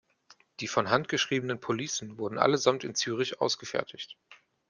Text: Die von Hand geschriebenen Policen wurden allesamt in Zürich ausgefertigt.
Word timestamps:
Die 0.61 0.67
von 0.67 0.89
Hand 0.89 1.09
geschriebenen 1.09 1.59
Policen 1.59 2.17
wurden 2.17 2.39
allesamt 2.39 2.83
in 2.83 2.95
Zürich 2.95 3.39
ausgefertigt. 3.39 4.17